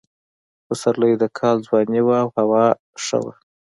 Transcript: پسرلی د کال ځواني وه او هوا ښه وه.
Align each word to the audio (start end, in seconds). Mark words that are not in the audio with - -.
پسرلی 0.65 1.13
د 1.21 1.23
کال 1.39 1.57
ځواني 1.67 2.01
وه 2.07 2.17
او 2.23 2.29
هوا 2.37 2.65
ښه 3.05 3.17
وه. 3.23 3.33